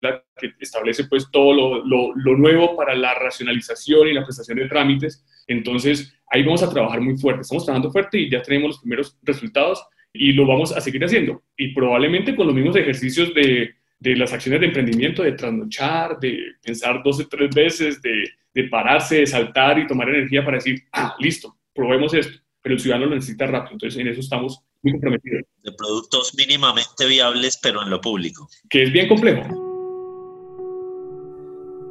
[0.00, 4.68] la que establece pues todo lo, lo, nuevo para la racionalización y la prestación de
[4.68, 5.24] trámites.
[5.46, 7.42] Entonces, ahí vamos a trabajar muy fuerte.
[7.42, 11.42] Estamos trabajando fuerte y ya tenemos los primeros resultados y lo vamos a seguir haciendo.
[11.56, 16.54] Y probablemente con los mismos ejercicios de, de las acciones de emprendimiento, de trasnochar, de
[16.62, 18.24] pensar dos o tres veces, de,
[18.54, 22.80] de, pararse, de saltar y tomar energía para decir, ah, listo, probemos esto, pero el
[22.80, 25.42] ciudadano lo necesita rápido, entonces en eso estamos muy comprometidos.
[25.62, 28.48] De productos mínimamente viables, pero en lo público.
[28.68, 29.42] Que es bien complejo.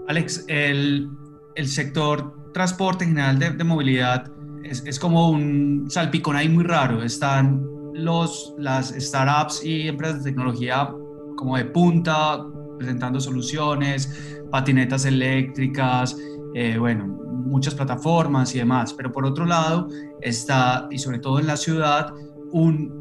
[0.07, 1.07] Alex, el,
[1.55, 4.31] el sector transporte en general de, de movilidad
[4.63, 7.03] es, es, como un salpicón ahí muy raro.
[7.03, 10.89] Están los, las startups y empresas de tecnología
[11.35, 12.43] como de punta,
[12.77, 16.17] presentando soluciones, patinetas eléctricas,
[16.53, 18.93] eh, bueno, muchas plataformas y demás.
[18.93, 19.87] Pero por otro lado
[20.21, 22.13] está, y sobre todo en la ciudad,
[22.51, 22.91] un,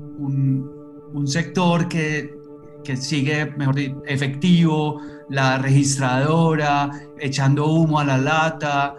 [1.12, 2.34] un, sector que,
[2.84, 8.96] que sigue, mejor dicho, efectivo, la registradora, echando humo a la lata,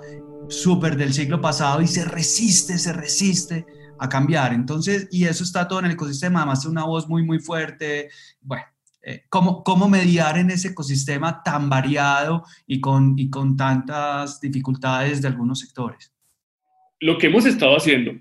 [0.50, 3.66] súper del siglo pasado y se resiste, se resiste
[4.00, 4.54] a cambiar.
[4.54, 8.10] Entonces, y eso está todo en el ecosistema, además de una voz muy, muy fuerte.
[8.42, 8.66] Bueno,
[9.02, 15.22] eh, ¿cómo, ¿cómo, mediar en ese ecosistema tan variado y con, y con tantas dificultades
[15.22, 16.14] de algunos sectores?
[17.00, 18.12] Lo que hemos estado haciendo,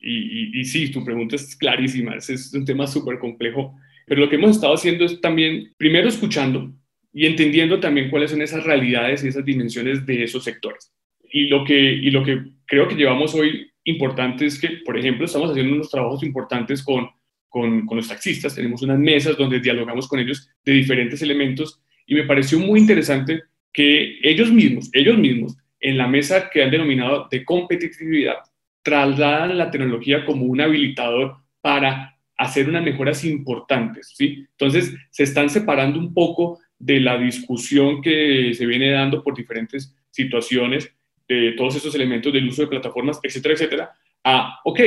[0.00, 3.76] y, y, sí, tu pregunta es clarísima, es, un tema súper complejo,
[4.06, 6.72] pero lo que hemos estado haciendo es también, primero escuchando
[7.12, 10.92] y entendiendo también cuáles son esas realidades y esas dimensiones de esos sectores.
[11.32, 15.24] Y lo que, y lo que creo que llevamos hoy importante es que, por ejemplo,
[15.24, 17.08] estamos haciendo unos trabajos importantes con
[17.50, 22.24] con, los taxistas, tenemos unas mesas donde dialogamos con ellos de diferentes elementos y me
[22.24, 23.42] pareció muy interesante
[23.72, 28.36] que ellos mismos, ellos mismos, en la mesa que han denominado de competitividad,
[28.82, 34.46] trasladan la tecnología como un habilitador para hacer unas mejoras importantes, ¿sí?
[34.52, 39.94] Entonces, se están separando un poco de la discusión que se viene dando por diferentes
[40.10, 40.90] situaciones,
[41.28, 43.92] de todos esos elementos del uso de plataformas, etcétera, etcétera,
[44.24, 44.80] a, ok,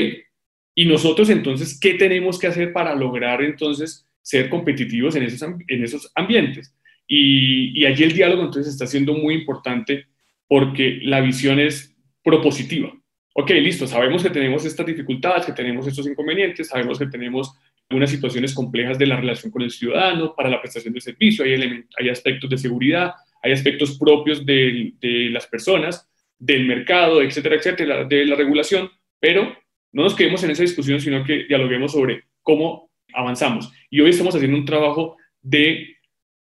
[0.75, 5.83] y nosotros entonces, ¿qué tenemos que hacer para lograr entonces ser competitivos en esos, en
[5.83, 6.75] esos ambientes?
[7.07, 10.07] Y, y allí el diálogo entonces está siendo muy importante
[10.47, 12.93] porque la visión es propositiva.
[13.35, 17.51] Ok, listo, sabemos que tenemos estas dificultades, que tenemos estos inconvenientes, sabemos que tenemos
[17.89, 21.83] unas situaciones complejas de la relación con el ciudadano para la prestación de servicio, hay,
[21.99, 26.07] hay aspectos de seguridad, hay aspectos propios de, de las personas,
[26.37, 29.55] del mercado, etcétera, etcétera, de la regulación, pero
[29.93, 33.71] no nos quedemos en esa discusión, sino que dialoguemos sobre cómo avanzamos.
[33.89, 35.97] Y hoy estamos haciendo un trabajo de,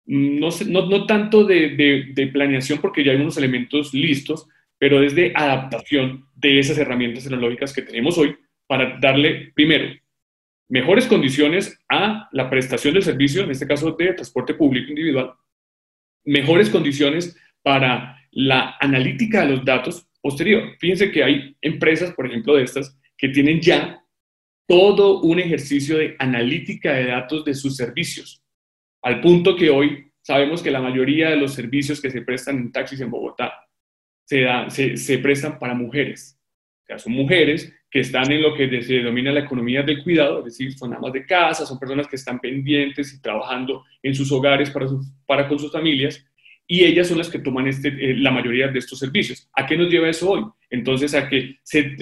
[0.06, 4.48] mm, no, no, no tanto de, de, planeación, porque ya hay unos elementos listos,
[4.80, 8.36] pero desde adaptación de esas herramientas tecnológicas que tenemos hoy
[8.66, 9.94] para darle, primero,
[10.70, 15.34] mejores condiciones a la prestación del servicio, en este caso de transporte público individual,
[16.26, 20.76] mejores condiciones para la analítica de los datos posterior.
[20.80, 24.04] Fíjense que hay empresas, por ejemplo, de estas, que tienen ya
[24.68, 28.44] todo un ejercicio de analítica de datos de sus servicios,
[29.02, 32.72] al punto que hoy sabemos que la mayoría de los servicios que se prestan en
[32.72, 33.54] taxis en Bogotá
[34.26, 36.40] se, se, prestan para mujeres.
[36.84, 40.40] O sea, son mujeres que están en lo que se denomina la economía del cuidado,
[40.40, 44.32] es decir, son amas de casa, son personas que están pendientes y trabajando en sus
[44.32, 44.88] hogares para,
[45.28, 46.26] para con sus familias,
[46.66, 49.50] y ellas son las que toman este, eh, la mayoría de estos servicios.
[49.54, 50.44] ¿A qué nos lleva eso hoy?
[50.70, 51.58] Entonces, a que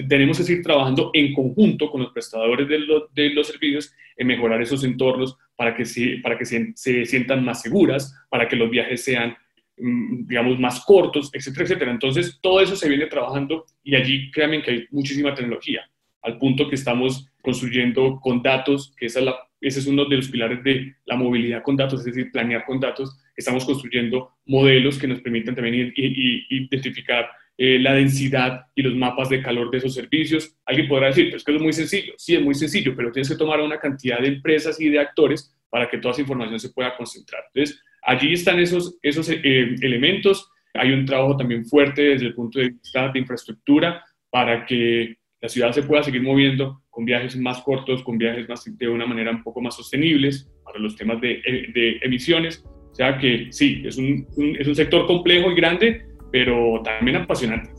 [0.07, 2.80] tenemos que seguir trabajando en conjunto con los prestadores de,
[3.14, 7.43] de los servicios en mejorar esos entornos para que, se, para que se, se, sientan
[7.43, 9.36] más seguras, para que los viajes sean,
[9.78, 11.91] mm, digamos, más cortos, etcétera, etcétera.
[11.91, 15.89] Entonces, todo eso se viene trabajando y allí créanme que hay muchísima tecnología,
[16.22, 20.18] al punto que estamos construyendo con datos, que esa es la, ese es uno de
[20.18, 24.97] los pilares de la movilidad con datos, es decir, planear con datos, estamos construyendo modelos
[24.97, 29.93] que nos permiten también identificar eh, la densidad y los mapas de calor de esos
[29.93, 30.57] servicios.
[30.66, 32.14] Alguien podrá decir, pero es que es muy sencillo.
[32.18, 35.55] Sí, es muy sencillo, pero tienes que tomar una cantidad de empresas y de actores
[35.70, 37.43] para que toda esa información se pueda concentrar.
[37.53, 40.49] Entonces, allí están esos, esos eh, elementos.
[40.74, 45.50] Hay un trabajo también fuerte desde el punto de vista de infraestructura para que la
[45.50, 49.32] ciudad se pueda seguir moviendo con viajes más cortos, con viajes más, de una manera
[49.32, 51.42] un poco más sostenibles para los temas de,
[51.74, 54.28] de emisiones o sea que sí, es un,
[54.60, 57.72] es un sector complejo y grande, pero también apasionante.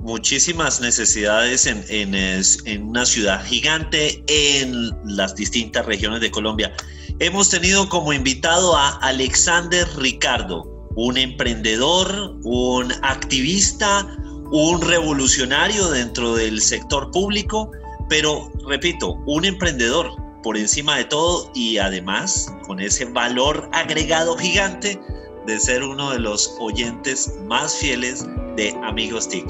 [0.00, 6.72] Muchísimas necesidades en, en, en una ciudad gigante en las distintas regiones de Colombia.
[7.18, 14.06] Hemos tenido como invitado a Alexander Ricardo, un emprendedor, un activista,
[14.50, 17.70] un revolucionario dentro del sector público,
[18.08, 20.10] pero repito, un emprendedor
[20.42, 25.00] por encima de todo y además con ese valor agregado gigante
[25.46, 28.26] de ser uno de los oyentes más fieles
[28.56, 29.46] de Amigos TIC.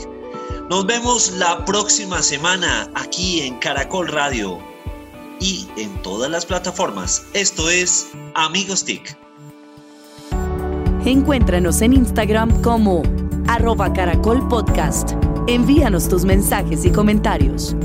[0.71, 4.59] Nos vemos la próxima semana aquí en Caracol Radio
[5.41, 7.25] y en todas las plataformas.
[7.35, 9.17] Esto es Amigos TIC.
[11.05, 13.03] Encuéntranos en Instagram como
[13.49, 15.13] arroba caracol podcast.
[15.47, 17.77] Envíanos tus mensajes y comentarios.